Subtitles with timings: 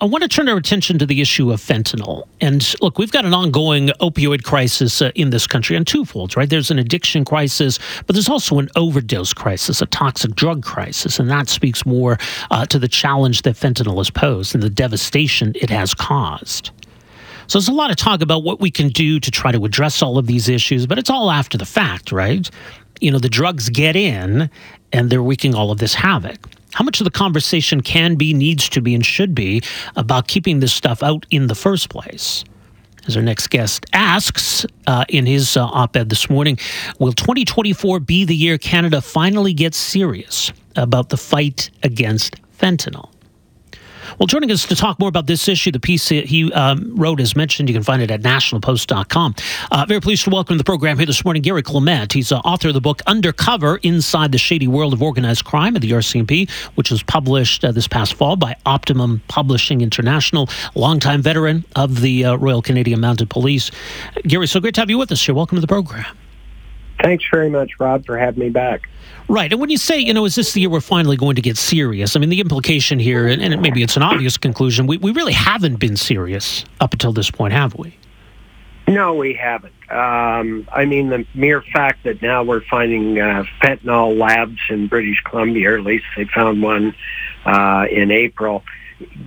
[0.00, 2.22] I want to turn our attention to the issue of fentanyl.
[2.40, 6.36] And look, we've got an ongoing opioid crisis uh, in this country on two folds,
[6.36, 6.48] right?
[6.48, 11.18] There's an addiction crisis, but there's also an overdose crisis, a toxic drug crisis.
[11.18, 12.16] And that speaks more
[12.52, 16.70] uh, to the challenge that fentanyl has posed and the devastation it has caused.
[17.48, 20.00] So there's a lot of talk about what we can do to try to address
[20.00, 22.48] all of these issues, but it's all after the fact, right?
[23.00, 24.48] You know, the drugs get in
[24.92, 26.38] and they're wreaking all of this havoc
[26.78, 29.60] how much of the conversation can be, needs to be, and should be
[29.96, 32.44] about keeping this stuff out in the first place?
[33.08, 36.56] As our next guest asks uh, in his uh, op ed this morning,
[37.00, 43.10] will 2024 be the year Canada finally gets serious about the fight against fentanyl?
[44.18, 47.36] Well, joining us to talk more about this issue, the piece he um, wrote, as
[47.36, 49.34] mentioned, you can find it at nationalpost.com.
[49.70, 52.12] Uh, very pleased to welcome to the program here this morning Garry Clement.
[52.12, 55.82] He's uh, author of the book Undercover Inside the Shady World of Organized Crime at
[55.82, 61.64] the RCMP, which was published uh, this past fall by Optimum Publishing International, longtime veteran
[61.76, 63.70] of the uh, Royal Canadian Mounted Police.
[64.24, 65.34] Garry, so great to have you with us here.
[65.34, 66.06] Welcome to the program.
[67.02, 68.88] Thanks very much, Rob, for having me back.
[69.28, 69.52] Right.
[69.52, 71.56] And when you say, you know, is this the year we're finally going to get
[71.56, 72.16] serious?
[72.16, 75.32] I mean, the implication here, and, and maybe it's an obvious conclusion, we, we really
[75.32, 77.96] haven't been serious up until this point, have we?
[78.88, 79.74] No, we haven't.
[79.90, 85.20] Um, I mean, the mere fact that now we're finding uh, fentanyl labs in British
[85.24, 86.94] Columbia, or at least they found one
[87.44, 88.64] uh, in April,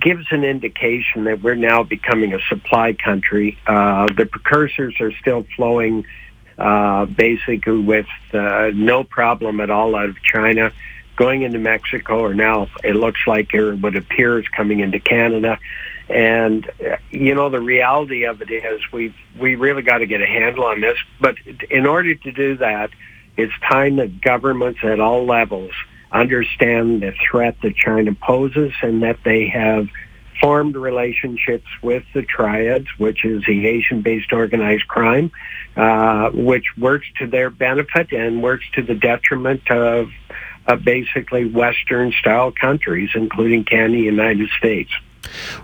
[0.00, 3.56] gives an indication that we're now becoming a supply country.
[3.66, 6.04] Uh, the precursors are still flowing
[6.58, 10.72] uh, basically with uh, no problem at all out of China,
[11.16, 15.58] going into Mexico, or now it looks like or what appears coming into Canada.
[16.08, 20.20] And uh, you know the reality of it is we we really got to get
[20.20, 20.98] a handle on this.
[21.20, 21.36] But
[21.70, 22.90] in order to do that,
[23.36, 25.72] it's time that governments at all levels
[26.10, 29.88] understand the threat that China poses and that they have
[30.42, 35.30] formed relationships with the triads, which is the Asian-based organized crime,
[35.76, 40.08] uh, which works to their benefit and works to the detriment of,
[40.84, 44.90] basically Western-style countries, including Canada, and the United States.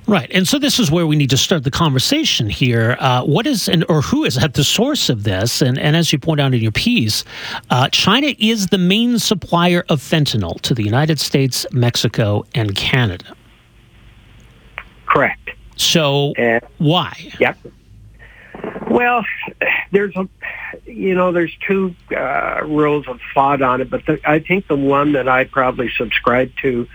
[0.07, 2.97] Right, and so this is where we need to start the conversation here.
[2.99, 5.61] Uh, what is and or who is at the source of this?
[5.61, 7.25] And, and as you point out in your piece,
[7.71, 13.35] uh, China is the main supplier of fentanyl to the United States, Mexico, and Canada.
[15.19, 15.51] Correct.
[15.75, 17.33] So uh, why?
[17.41, 17.59] Yep.
[18.89, 19.25] Well,
[19.91, 20.29] there's a,
[20.87, 24.77] you know, there's two uh, rules of thought on it, but the, I think the
[24.77, 26.87] one that I probably subscribe to,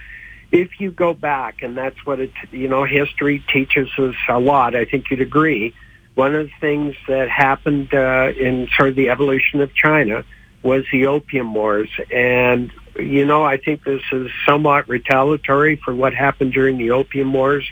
[0.54, 4.74] if you go back, and that's what it, you know, history teaches us a lot.
[4.74, 5.74] I think you'd agree.
[6.16, 10.24] One of the things that happened uh, in sort of the evolution of China
[10.62, 16.14] was the opium wars, and you know, I think this is somewhat retaliatory for what
[16.14, 17.70] happened during the opium wars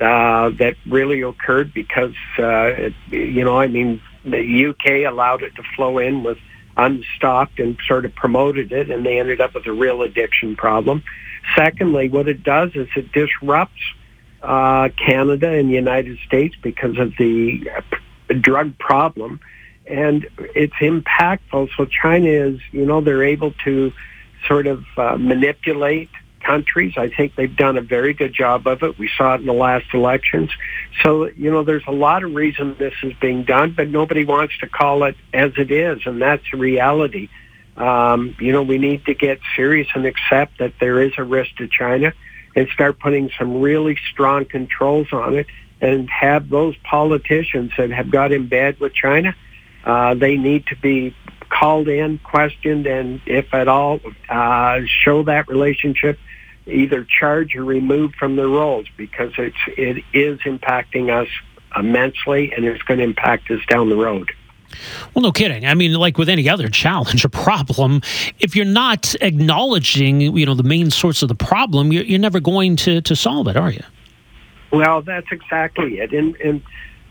[0.00, 5.54] uh, that really occurred because, uh, it, you know, I mean, the UK allowed it
[5.56, 6.38] to flow in with
[6.76, 11.02] unstopped and sort of promoted it, and they ended up with a real addiction problem.
[11.56, 13.80] Secondly, what it does is it disrupts
[14.42, 17.68] uh, Canada and the United States because of the
[18.40, 19.40] drug problem,
[19.86, 21.70] and it's impactful.
[21.76, 23.92] So China is, you know, they're able to
[24.46, 26.10] sort of uh, manipulate
[26.46, 26.94] countries.
[26.96, 28.98] I think they've done a very good job of it.
[28.98, 30.50] We saw it in the last elections.
[31.02, 34.56] So, you know, there's a lot of reason this is being done, but nobody wants
[34.58, 37.28] to call it as it is, and that's reality.
[37.76, 41.56] Um, you know, we need to get serious and accept that there is a risk
[41.56, 42.12] to China
[42.54, 45.46] and start putting some really strong controls on it
[45.80, 49.34] and have those politicians that have got in bed with China,
[49.84, 51.14] uh, they need to be
[51.48, 56.18] called in, questioned, and if at all, uh, show that relationship
[56.66, 61.28] either charge or remove from their roles because it's it is impacting us
[61.76, 64.32] immensely and it's going to impact us down the road.
[65.14, 65.64] Well, no kidding.
[65.66, 68.02] I mean, like with any other challenge or problem,
[68.40, 72.40] if you're not acknowledging, you know, the main source of the problem, you're, you're never
[72.40, 73.82] going to, to solve it, are you?
[74.72, 76.12] Well, that's exactly it.
[76.12, 76.62] And, and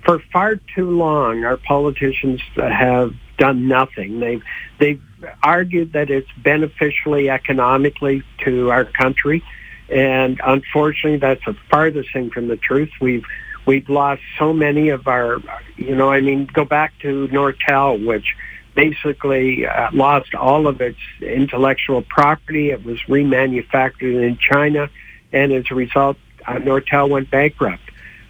[0.06, 4.20] for far too long, our politicians have done nothing.
[4.20, 4.44] They've
[4.80, 5.02] they've
[5.44, 9.44] argued that it's beneficially economically to our country,
[9.90, 12.92] and unfortunately, that's the farthest thing from the truth.
[13.02, 13.26] We've
[13.66, 15.40] we've lost so many of our,
[15.76, 18.36] you know, I mean, go back to Nortel, which
[18.76, 22.70] basically uh, lost all of its intellectual property.
[22.70, 24.90] It was remanufactured in China,
[25.32, 27.82] and as a result, uh, Nortel went bankrupt.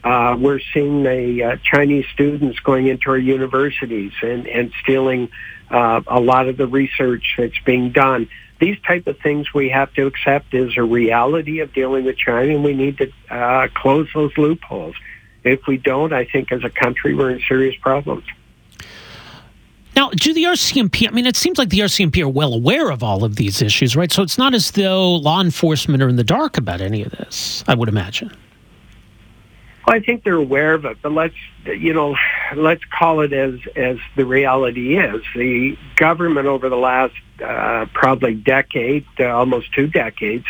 [0.06, 5.30] Uh, we're seeing the uh, Chinese students going into our universities and, and stealing
[5.72, 8.30] uh, a lot of the research that's being done.
[8.60, 12.54] these type of things we have to accept is a reality of dealing with China,
[12.54, 14.96] and we need to uh, close those loopholes.
[15.44, 18.26] If we don't, I think as a country we're in serious problems.
[19.96, 23.02] Now, do the RCMP, I mean, it seems like the RCMP are well aware of
[23.02, 24.12] all of these issues, right?
[24.12, 27.64] So it's not as though law enforcement are in the dark about any of this,
[27.68, 28.30] I would imagine.
[29.86, 31.36] Well, I think they're aware of it, but let's,
[31.66, 32.16] you know,
[32.56, 35.22] let's call it as, as the reality is.
[35.36, 40.46] The government over the last uh, probably decade, uh, almost two decades,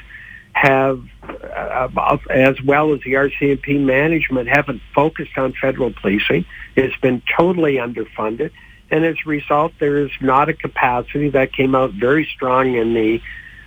[0.54, 6.46] have, uh, as well as the RCMP management, haven't focused on federal policing.
[6.78, 8.52] It's been totally underfunded.
[8.90, 12.94] And as a result, there is not a capacity that came out very strong in
[12.94, 13.22] the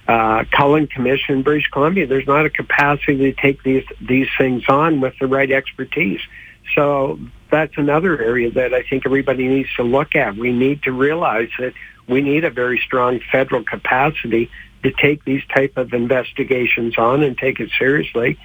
[0.08, 2.06] uh, Cullen Commission British Columbia.
[2.06, 6.20] There's not a capacity to take these these things on with the right expertise.
[6.74, 7.18] So
[7.50, 10.36] that's another area that I think everybody needs to look at.
[10.36, 11.74] We need to realize that
[12.08, 14.50] we need a very strong federal capacity
[14.82, 18.38] to take these type of investigations on and take it seriously,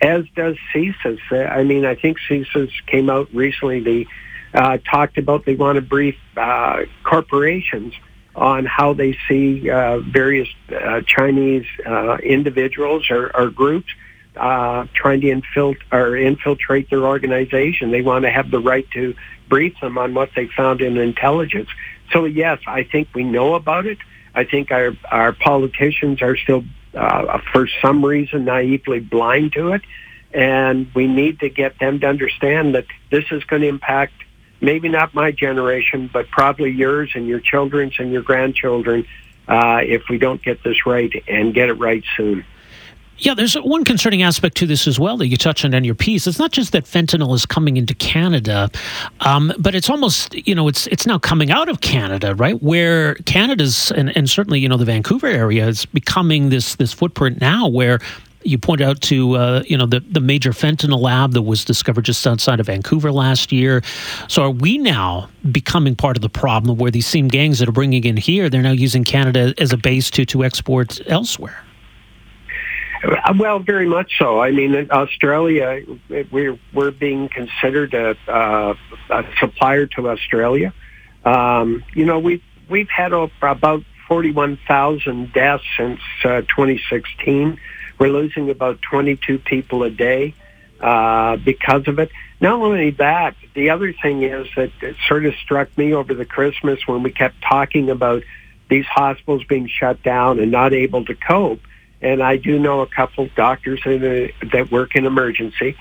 [0.00, 1.50] as does CSIS.
[1.50, 3.80] I mean, I think CSIS came out recently.
[3.80, 4.06] They
[4.54, 7.92] uh, talked about they want to brief uh, corporations
[8.34, 13.88] on how they see uh, various uh, Chinese uh, individuals or, or groups
[14.34, 17.90] trying to infilt- or infiltrate their organization.
[17.90, 19.14] They want to have the right to
[19.48, 21.68] brief them on what they found in intelligence.
[22.12, 23.98] So yes, I think we know about it.
[24.34, 29.82] I think our our politicians are still, uh, for some reason, naively blind to it,
[30.32, 34.14] and we need to get them to understand that this is going to impact
[34.60, 39.06] maybe not my generation, but probably yours and your children's and your grandchildren
[39.48, 42.44] uh, if we don't get this right and get it right soon.
[43.20, 45.94] Yeah, there's one concerning aspect to this as well that you touched on in your
[45.94, 46.26] piece.
[46.26, 48.70] It's not just that fentanyl is coming into Canada,
[49.20, 52.60] um, but it's almost you know it's it's now coming out of Canada, right?
[52.62, 57.42] Where Canada's and, and certainly you know the Vancouver area is becoming this this footprint
[57.42, 57.98] now where
[58.42, 62.04] you point out to uh, you know the the major fentanyl lab that was discovered
[62.04, 63.82] just outside of Vancouver last year.
[64.28, 67.72] So are we now becoming part of the problem where these same gangs that are
[67.72, 71.64] bringing in here they're now using Canada as a base to to export elsewhere?
[73.02, 74.40] Uh, well, very much so.
[74.40, 75.82] I mean, in Australia,
[76.30, 78.74] we're we're being considered a, uh,
[79.08, 80.74] a supplier to Australia.
[81.24, 87.58] Um, you know, we we've had about forty one thousand deaths since uh, 2016.
[88.00, 90.34] We're losing about 22 people a day
[90.80, 92.10] uh, because of it.
[92.40, 96.24] Not only that, the other thing is that it sort of struck me over the
[96.24, 98.22] Christmas when we kept talking about
[98.70, 101.60] these hospitals being shut down and not able to cope.
[102.00, 105.76] And I do know a couple of doctors in a, that work in emergency.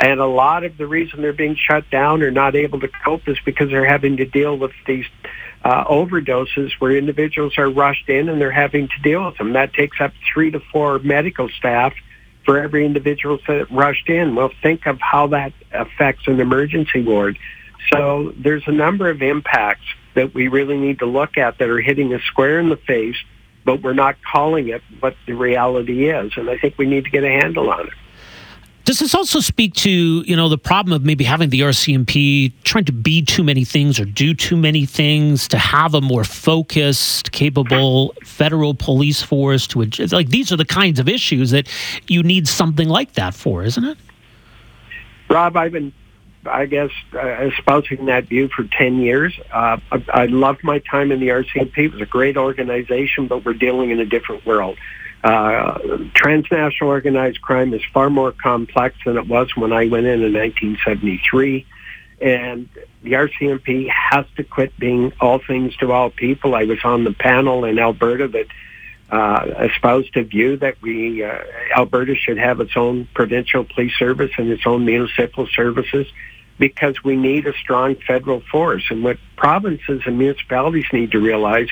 [0.00, 3.28] And a lot of the reason they're being shut down or not able to cope
[3.28, 5.04] is because they're having to deal with these
[5.62, 9.52] uh, overdoses where individuals are rushed in and they're having to deal with them.
[9.52, 11.92] That takes up three to four medical staff
[12.46, 14.34] for every individual that rushed in.
[14.34, 17.38] Well, think of how that affects an emergency ward.
[17.92, 21.80] So there's a number of impacts that we really need to look at that are
[21.80, 23.16] hitting us square in the face,
[23.64, 26.32] but we're not calling it what the reality is.
[26.36, 27.92] And I think we need to get a handle on it.
[28.90, 32.86] Does this also speak to you know the problem of maybe having the RCMP trying
[32.86, 37.30] to be too many things or do too many things to have a more focused,
[37.30, 41.68] capable federal police force to like these are the kinds of issues that
[42.08, 43.96] you need something like that for, isn't it?
[45.28, 45.92] Rob, I've been,
[46.44, 49.38] I guess, uh, espousing that view for ten years.
[49.52, 51.78] Uh, I, I loved my time in the RCMP.
[51.78, 54.78] It was a great organization, but we're dealing in a different world.
[55.22, 55.78] Uh,
[56.14, 60.32] transnational organized crime is far more complex than it was when I went in in
[60.32, 61.66] 1973.
[62.20, 62.68] And
[63.02, 66.54] the RCMP has to quit being all things to all people.
[66.54, 68.46] I was on the panel in Alberta that
[69.10, 71.38] uh, espoused a view that we uh,
[71.76, 76.06] Alberta should have its own provincial police service and its own municipal services
[76.58, 78.84] because we need a strong federal force.
[78.90, 81.68] And what provinces and municipalities need to realize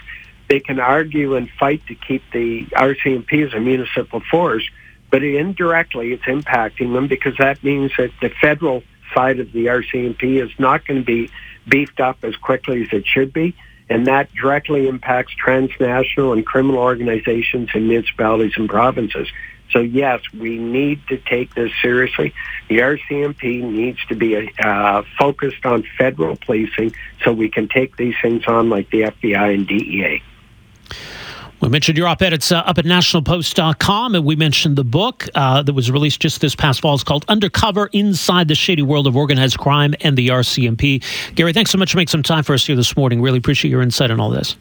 [0.49, 4.69] they can argue and fight to keep the RCMP as a municipal force,
[5.11, 8.83] but indirectly it's impacting them because that means that the federal
[9.15, 11.31] side of the RCMP is not going to be
[11.67, 13.55] beefed up as quickly as it should be,
[13.89, 19.29] and that directly impacts transnational and criminal organizations in municipalities and provinces.
[19.71, 22.33] So yes, we need to take this seriously.
[22.69, 28.15] The RCMP needs to be uh, focused on federal policing so we can take these
[28.23, 30.23] things on like the FBI and DEA.
[31.61, 32.33] We mentioned your op-ed.
[32.33, 36.41] It's uh, up at nationalpost.com, and we mentioned the book uh, that was released just
[36.41, 36.95] this past fall.
[36.95, 41.03] It's called Undercover Inside the Shady World of Organized Crime and the RCMP.
[41.35, 43.21] Garry, thanks so much for making some time for us here this morning.
[43.21, 44.55] Really appreciate your insight on all this.